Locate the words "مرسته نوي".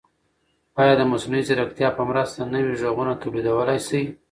2.09-2.73